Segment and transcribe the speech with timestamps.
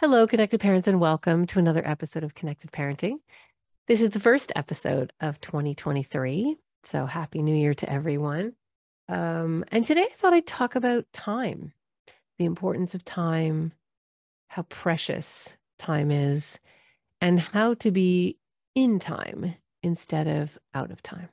[0.00, 3.16] Hello, connected parents, and welcome to another episode of Connected Parenting.
[3.88, 6.56] This is the first episode of 2023.
[6.84, 8.52] So, Happy New Year to everyone.
[9.08, 11.72] Um, and today I thought I'd talk about time,
[12.38, 13.72] the importance of time,
[14.46, 16.60] how precious time is,
[17.20, 18.38] and how to be
[18.76, 21.28] in time instead of out of time.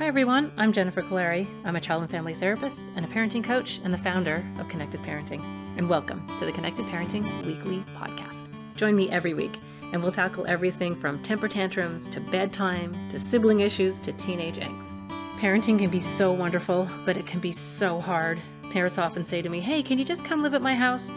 [0.00, 0.50] Hi, everyone.
[0.56, 1.46] I'm Jennifer Kolari.
[1.62, 5.02] I'm a child and family therapist and a parenting coach and the founder of Connected
[5.02, 5.69] Parenting.
[5.80, 8.48] And welcome to the Connected Parenting Weekly Podcast.
[8.76, 9.58] Join me every week,
[9.94, 15.00] and we'll tackle everything from temper tantrums to bedtime to sibling issues to teenage angst.
[15.38, 18.42] Parenting can be so wonderful, but it can be so hard.
[18.70, 21.10] Parents often say to me, Hey, can you just come live at my house?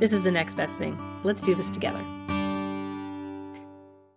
[0.00, 0.98] This is the next best thing.
[1.22, 2.04] Let's do this together.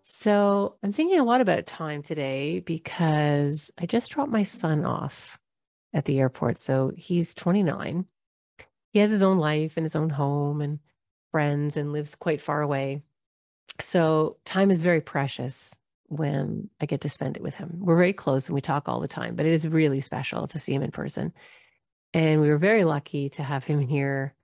[0.02, 5.38] So I'm thinking a lot about time today because I just dropped my son off
[5.94, 6.58] at the airport.
[6.58, 8.08] So he's 29.
[8.92, 10.80] He has his own life and his own home and
[11.32, 13.02] friends and lives quite far away.
[13.80, 15.76] So time is very precious
[16.08, 17.78] when I get to spend it with him.
[17.80, 20.60] We're very close and we talk all the time, but it is really special to
[20.60, 21.34] see him in person.
[22.14, 24.36] And we were very lucky to have him here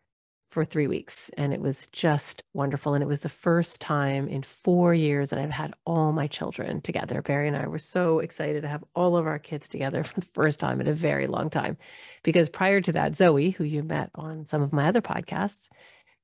[0.49, 2.93] for three weeks and it was just wonderful.
[2.93, 6.81] And it was the first time in four years that I've had all my children
[6.81, 7.21] together.
[7.21, 10.27] Barry and I were so excited to have all of our kids together for the
[10.33, 11.77] first time in a very long time.
[12.23, 15.69] Because prior to that, Zoe, who you met on some of my other podcasts,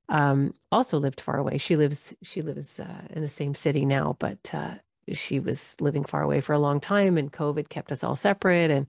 [0.08, 1.58] um, also lived far away.
[1.58, 4.74] She lives she lives uh, in the same city now, but uh,
[5.12, 8.70] she was living far away for a long time, and COVID kept us all separate.
[8.70, 8.86] And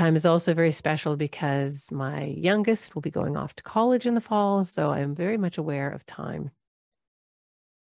[0.00, 4.14] Time is also very special because my youngest will be going off to college in
[4.14, 4.64] the fall.
[4.64, 6.52] So I'm very much aware of time.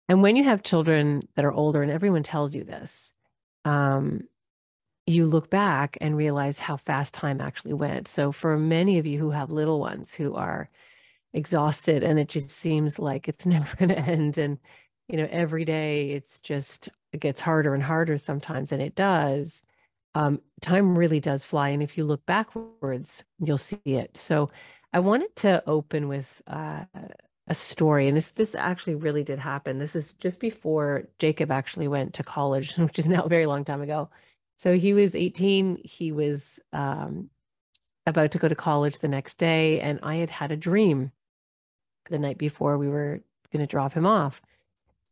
[0.09, 3.13] And when you have children that are older, and everyone tells you this,
[3.67, 4.23] um,
[5.05, 8.09] you look back and realize how fast time actually went.
[8.09, 10.71] So for many of you who have little ones who are
[11.35, 14.57] exhausted and it just seems like it's never going to end and
[15.07, 19.63] you know every day it's just it gets harder and harder sometimes and it does
[20.17, 21.69] um, time really does fly.
[21.69, 24.17] And if you look backwards, you'll see it.
[24.17, 24.51] So
[24.95, 26.85] I wanted to open with uh,
[27.49, 28.09] a story.
[28.09, 29.79] And this, this actually really did happen.
[29.79, 33.63] This is just before Jacob actually went to college, which is now a very long
[33.63, 34.09] time ago.
[34.57, 35.83] So he was 18.
[35.85, 37.29] He was um,
[38.07, 39.81] about to go to college the next day.
[39.81, 41.13] And I had had a dream
[42.09, 43.21] the night before we were
[43.53, 44.41] going to drop him off.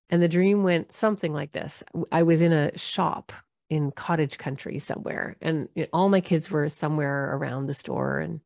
[0.08, 3.34] And the dream went something like this I was in a shop
[3.74, 8.20] in cottage country somewhere and you know, all my kids were somewhere around the store
[8.20, 8.40] and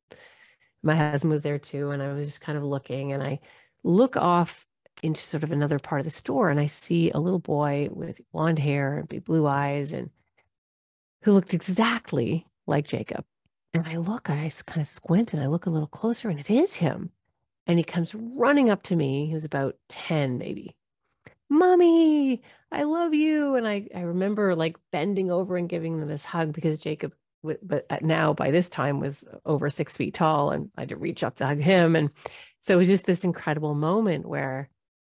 [0.83, 3.39] my husband was there too and i was just kind of looking and i
[3.85, 4.67] look off
[5.03, 8.21] into sort of another part of the store and i see a little boy with
[8.33, 10.09] blonde hair and big blue eyes and
[11.23, 13.25] who looked exactly like jacob.
[13.75, 16.41] And i look and i kind of squint and i look a little closer and
[16.41, 17.11] it is him.
[17.67, 19.27] And he comes running up to me.
[19.27, 20.75] He was about 10 maybe
[21.51, 26.25] mommy i love you and i i remember like bending over and giving them this
[26.25, 27.13] hug because jacob
[27.63, 31.23] but now by this time was over six feet tall and i had to reach
[31.23, 32.11] up to hug him and
[32.61, 34.69] so it was just this incredible moment where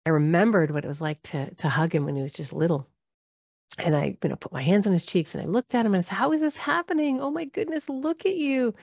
[0.07, 2.89] i remembered what it was like to to hug him when he was just little.
[3.79, 5.95] And i you know put my hands on his cheeks and i looked at him
[5.95, 7.21] and i said how is this happening?
[7.21, 8.75] Oh my goodness look at you.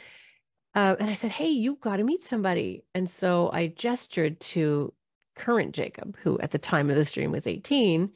[0.76, 2.84] Uh, and i said hey you've got to meet somebody.
[2.94, 4.94] And so i gestured to
[5.40, 8.12] current Jacob, who at the time of the stream was 18,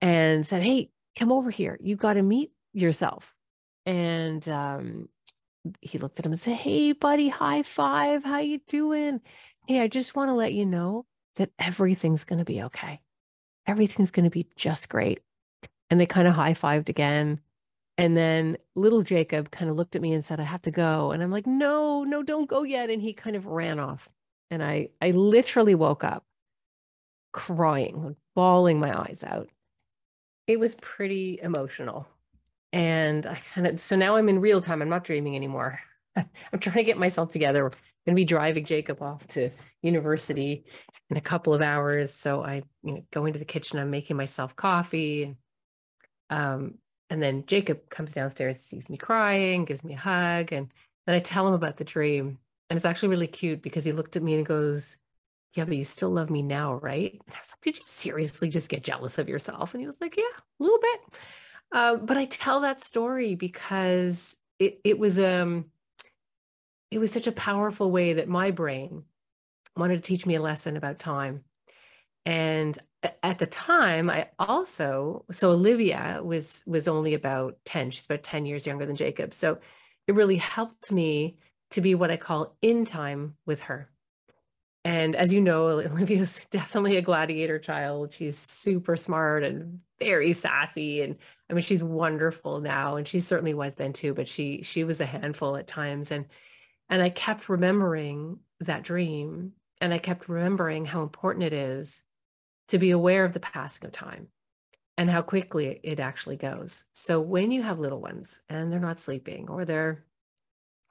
[0.00, 1.78] and said, Hey, come over here.
[1.82, 3.34] You got to meet yourself.
[3.84, 5.08] And um,
[5.80, 8.24] he looked at him and said, Hey, buddy, high five.
[8.24, 9.20] How you doing?
[9.66, 11.04] Hey, I just want to let you know
[11.36, 13.00] that everything's going to be okay.
[13.66, 15.20] Everything's going to be just great.
[15.90, 17.40] And they kind of high fived again.
[17.96, 21.12] And then little Jacob kind of looked at me and said, I have to go.
[21.12, 22.90] And I'm like, no, no, don't go yet.
[22.90, 24.08] And he kind of ran off
[24.50, 26.24] and I I literally woke up
[27.32, 29.48] crying, bawling my eyes out.
[30.46, 32.06] It was pretty emotional.
[32.72, 34.82] And I kind of so now I'm in real time.
[34.82, 35.80] I'm not dreaming anymore.
[36.16, 37.66] I'm trying to get myself together.
[37.66, 37.70] I'm
[38.06, 39.50] going to be driving Jacob off to
[39.82, 40.64] university
[41.10, 42.12] in a couple of hours.
[42.12, 43.78] So I, you know, go into the kitchen.
[43.78, 45.36] I'm making myself coffee,
[46.30, 46.74] um,
[47.10, 50.68] and then Jacob comes downstairs, sees me crying, gives me a hug, and
[51.06, 52.38] then I tell him about the dream.
[52.70, 54.96] And it's actually really cute because he looked at me and goes,
[55.54, 57.12] Yeah, but you still love me now, right?
[57.12, 59.74] And I was like, Did you seriously just get jealous of yourself?
[59.74, 61.00] And he was like, Yeah, a little bit.
[61.72, 65.66] Uh, but I tell that story because it it was um
[66.90, 69.02] it was such a powerful way that my brain
[69.76, 71.42] wanted to teach me a lesson about time.
[72.24, 72.78] And
[73.22, 77.90] at the time, I also so Olivia was was only about 10.
[77.90, 79.34] She's about 10 years younger than Jacob.
[79.34, 79.58] So
[80.06, 81.36] it really helped me
[81.74, 83.90] to be what I call in time with her.
[84.84, 88.12] And as you know, Olivia's definitely a gladiator child.
[88.12, 91.02] She's super smart and very sassy.
[91.02, 91.16] And
[91.50, 92.96] I mean, she's wonderful now.
[92.96, 96.12] And she certainly was then too, but she she was a handful at times.
[96.12, 96.26] And
[96.88, 99.52] and I kept remembering that dream.
[99.80, 102.02] And I kept remembering how important it is
[102.68, 104.28] to be aware of the passing of time
[104.96, 106.84] and how quickly it actually goes.
[106.92, 110.04] So when you have little ones and they're not sleeping or they're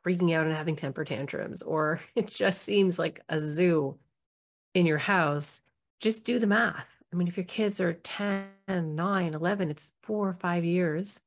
[0.05, 3.97] freaking out and having temper tantrums, or it just seems like a zoo
[4.73, 5.61] in your house,
[5.99, 6.87] just do the math.
[7.11, 11.19] I mean, if your kids are 10, 9, 11, it's four or five years.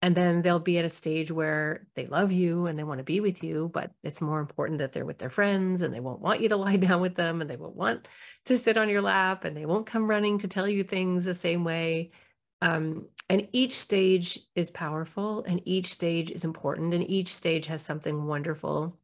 [0.00, 3.04] And then they'll be at a stage where they love you and they want to
[3.04, 6.20] be with you, but it's more important that they're with their friends and they won't
[6.20, 8.06] want you to lie down with them and they won't want
[8.46, 11.34] to sit on your lap and they won't come running to tell you things the
[11.34, 12.12] same way.
[12.60, 17.82] Um, and each stage is powerful and each stage is important and each stage has
[17.82, 18.98] something wonderful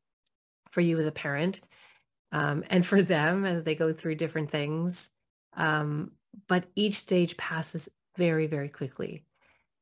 [0.70, 1.60] for you as a parent
[2.32, 5.08] um, and for them as they go through different things.
[5.56, 6.12] Um,
[6.48, 9.24] but each stage passes very, very quickly.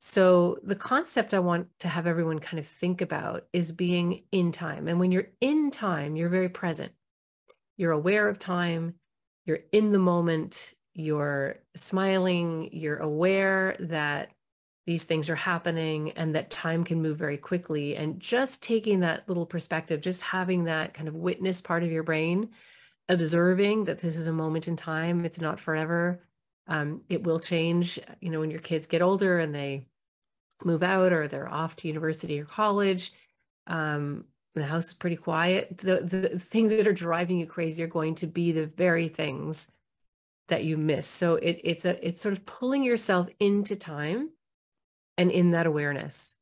[0.01, 4.51] So, the concept I want to have everyone kind of think about is being in
[4.51, 4.89] time.
[4.89, 6.93] And when you're in time, you're very present.
[7.77, 8.97] You're aware of time,
[9.47, 14.31] you're in the moment, you're smiling, you're aware that
[14.87, 17.97] these things are happening and that time can move very quickly.
[17.97, 22.03] And just taking that little perspective, just having that kind of witness part of your
[22.03, 22.51] brain,
[23.09, 26.21] observing that this is a moment in time, it's not forever.
[26.67, 29.87] Um, it will change, you know, when your kids get older and they
[30.65, 33.13] move out or they're off to university or college.
[33.67, 34.25] Um,
[34.55, 35.79] the house is pretty quiet.
[35.79, 39.69] The, the things that are driving you crazy are going to be the very things
[40.49, 41.07] that you miss.
[41.07, 44.31] So it, it's a it's sort of pulling yourself into time
[45.17, 46.35] and in that awareness.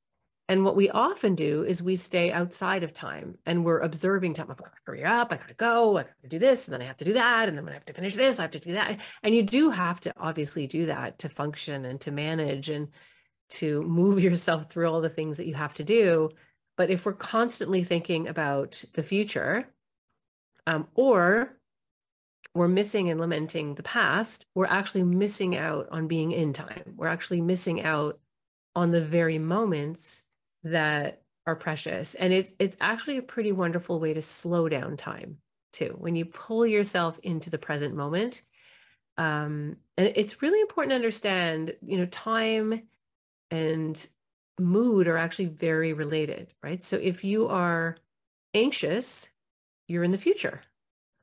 [0.48, 4.48] And what we often do is we stay outside of time and we're observing time.
[4.50, 5.32] I've got to hurry up.
[5.32, 5.96] I got to go.
[5.96, 6.66] I got to do this.
[6.66, 7.48] And then I have to do that.
[7.48, 8.98] And then when I have to finish this, I have to do that.
[9.22, 12.88] And you do have to obviously do that to function and to manage and
[13.50, 16.30] to move yourself through all the things that you have to do.
[16.76, 19.68] But if we're constantly thinking about the future,
[20.66, 21.59] um, or
[22.54, 26.94] we're missing and lamenting the past, we're actually missing out on being in time.
[26.96, 28.18] We're actually missing out
[28.74, 30.22] on the very moments
[30.64, 32.14] that are precious.
[32.14, 35.38] And it, it's actually a pretty wonderful way to slow down time
[35.72, 35.94] too.
[35.98, 38.42] When you pull yourself into the present moment,
[39.16, 42.82] um, and it's really important to understand, you know, time
[43.50, 44.06] and
[44.58, 46.82] mood are actually very related, right?
[46.82, 47.96] So if you are
[48.54, 49.28] anxious,
[49.88, 50.62] you're in the future.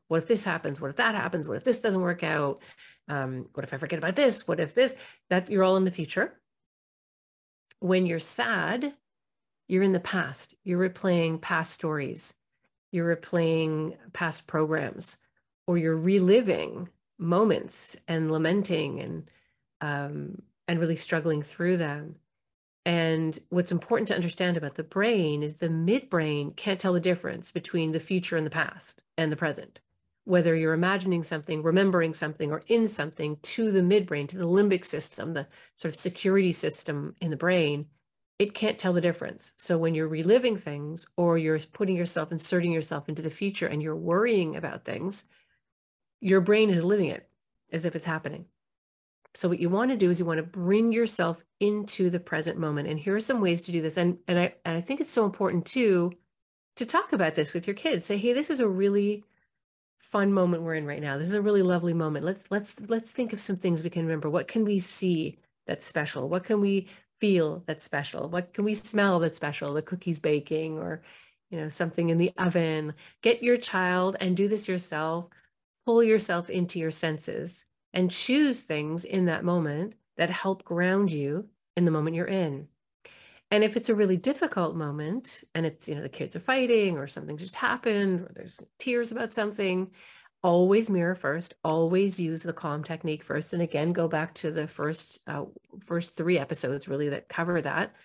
[0.07, 0.80] What if this happens?
[0.80, 1.48] What if that happens?
[1.48, 2.59] What if this doesn't work out?
[3.07, 4.48] Um, what if I forget about this?
[4.48, 4.95] What if this?
[5.30, 6.39] That you're all in the future.
[7.80, 8.94] When you're sad,
[9.68, 10.56] you're in the past.
[10.63, 12.33] You're replaying past stories.
[12.92, 15.18] You're replaying past programs,
[15.68, 16.89] or you're reliving
[17.19, 19.30] moments and lamenting and
[19.81, 22.15] um, and really struggling through them.
[22.86, 27.51] And what's important to understand about the brain is the midbrain can't tell the difference
[27.51, 29.81] between the future and the past and the present.
[30.27, 34.83] Whether you're imagining something, remembering something, or in something to the midbrain, to the limbic
[34.83, 37.85] system, the sort of security system in the brain,
[38.38, 39.53] it can't tell the difference.
[39.56, 43.81] So when you're reliving things or you're putting yourself, inserting yourself into the future and
[43.81, 45.25] you're worrying about things,
[46.19, 47.29] your brain is living it
[47.71, 48.48] as if it's happening.
[49.34, 52.57] So what you want to do is you want to bring yourself into the present
[52.57, 52.89] moment.
[52.89, 53.96] And here are some ways to do this.
[53.96, 56.12] And and I and I think it's so important too
[56.75, 58.05] to talk about this with your kids.
[58.05, 59.24] Say, hey, this is a really
[60.00, 61.18] fun moment we're in right now.
[61.18, 62.25] This is a really lovely moment.
[62.25, 64.30] Let's let's let's think of some things we can remember.
[64.30, 66.30] What can we see that's special?
[66.30, 66.88] What can we
[67.20, 68.30] feel that's special?
[68.30, 69.74] What can we smell that's special?
[69.74, 71.04] The cookies baking or
[71.50, 72.94] you know something in the oven.
[73.22, 75.27] Get your child and do this yourself.
[75.86, 81.48] Pull yourself into your senses and choose things in that moment that help ground you
[81.75, 82.68] in the moment you're in.
[83.50, 86.98] And if it's a really difficult moment and it's, you know, the kids are fighting
[86.98, 89.92] or something just happened or there's tears about something,
[90.44, 93.54] always mirror first, always use the calm technique first.
[93.54, 95.46] And again, go back to the first, uh,
[95.86, 97.96] first three episodes really that cover that.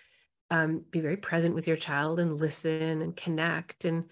[0.49, 4.05] Um, be very present with your child and listen and connect and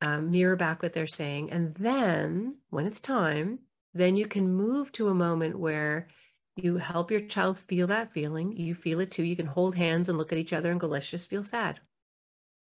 [0.00, 1.50] um, mirror back what they're saying.
[1.50, 3.60] And then when it's time,
[3.94, 6.08] then you can move to a moment where
[6.56, 8.56] you help your child feel that feeling.
[8.56, 9.24] You feel it too.
[9.24, 11.80] You can hold hands and look at each other and go, let's just feel sad.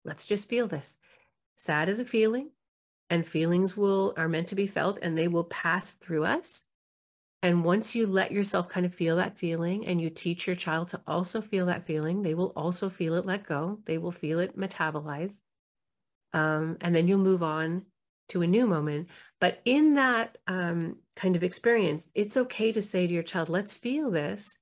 [0.04, 0.96] Let's just feel this.
[1.56, 2.50] Sad is a feeling,
[3.10, 6.64] and feelings will are meant to be felt and they will pass through us.
[7.42, 10.88] And once you let yourself kind of feel that feeling and you teach your child
[10.88, 13.80] to also feel that feeling, they will also feel it let go.
[13.84, 15.40] They will feel it metabolize.
[16.32, 17.84] Um, and then you'll move on
[18.28, 19.08] to a new moment.
[19.40, 23.72] But in that um, kind of experience, it's okay to say to your child, let's
[23.72, 24.58] feel this,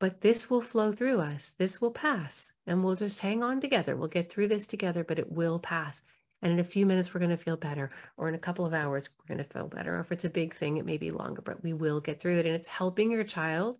[0.00, 1.52] but this will flow through us.
[1.58, 3.96] This will pass, and we'll just hang on together.
[3.96, 6.02] We'll get through this together, but it will pass.
[6.42, 7.90] And in a few minutes, we're going to feel better.
[8.16, 9.96] Or in a couple of hours, we're going to feel better.
[9.96, 12.38] Or if it's a big thing, it may be longer, but we will get through
[12.38, 12.46] it.
[12.46, 13.78] And it's helping your child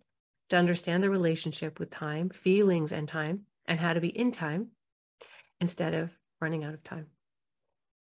[0.49, 4.67] to understand the relationship with time, feelings, and time, and how to be in time
[5.59, 7.07] instead of running out of time.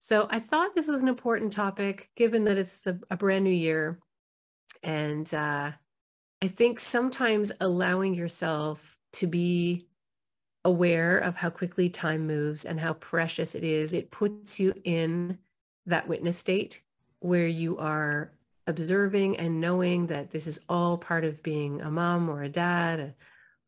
[0.05, 3.51] So I thought this was an important topic, given that it's the, a brand new
[3.51, 4.01] year.
[4.83, 5.71] And uh,
[6.43, 9.87] I think sometimes allowing yourself to be
[10.65, 15.39] aware of how quickly time moves and how precious it is, it puts you in
[15.87, 16.83] that witness state
[17.21, 18.33] where you are
[18.67, 22.99] observing and knowing that this is all part of being a mom or a dad
[22.99, 23.15] or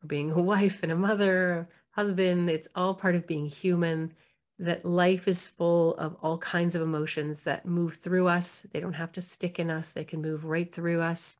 [0.05, 2.49] being a wife and a mother, husband.
[2.49, 4.11] It's all part of being human,
[4.59, 8.65] that life is full of all kinds of emotions that move through us.
[8.71, 11.37] They don't have to stick in us, they can move right through us.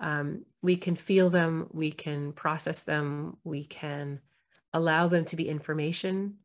[0.00, 4.20] Um, we can feel them, we can process them, we can
[4.72, 6.38] allow them to be information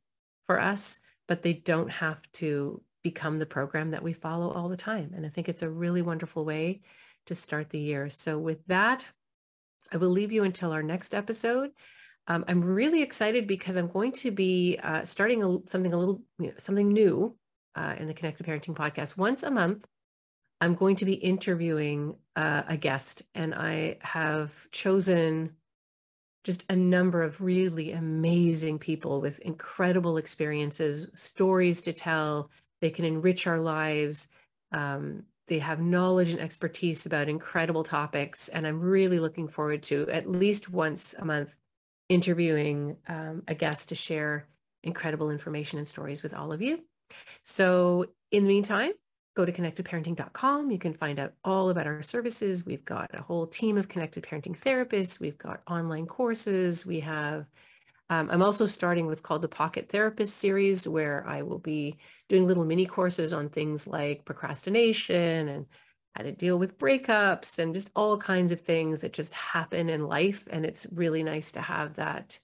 [0.46, 4.78] for us, but they don't have to become the program that we follow all the
[4.78, 5.12] time.
[5.16, 6.82] And I think it's a really wonderful way
[7.26, 8.10] to start the year.
[8.10, 9.06] So, with that,
[9.92, 11.72] I will leave you until our next episode.
[12.28, 16.22] Um, I'm really excited because I'm going to be uh, starting a, something a little,
[16.40, 17.36] you know, something new
[17.76, 19.18] uh, in the Connected Parenting podcast.
[19.18, 19.86] Once a month,
[20.60, 25.52] I'm going to be interviewing uh, a guest, and I have chosen
[26.44, 32.50] just a number of really amazing people with incredible experiences, stories to tell.
[32.82, 34.30] They can enrich our lives.
[34.72, 38.48] Um, they have knowledge and expertise about incredible topics.
[38.50, 41.56] And I'm really looking forward to at least once a month
[42.10, 44.48] interviewing um, a guest to share
[44.84, 46.80] incredible information and stories with all of you.
[47.44, 48.92] So, in the meantime,
[49.36, 50.72] go to connectedparenting.com.
[50.72, 52.66] You can find out all about our services.
[52.66, 55.20] We've got a whole team of connected parenting therapists.
[55.20, 56.86] We've got online courses.
[56.86, 57.46] We have,
[58.10, 61.98] um, I'm also starting what's called the Pocket Therapist series, where I will be
[62.30, 65.66] doing little mini courses on things like procrastination and
[66.18, 70.08] how to deal with breakups and just all kinds of things that just happen in
[70.08, 70.46] life.
[70.50, 72.40] And it's really nice to have that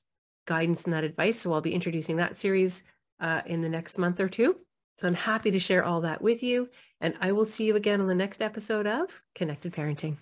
[0.46, 1.40] guidance and that advice.
[1.40, 2.84] So I'll be introducing that series
[3.20, 4.58] uh, in the next month or two.
[5.00, 6.68] So I'm happy to share all that with you.
[7.02, 10.18] And I will see you again on the next episode of Connected Parenting.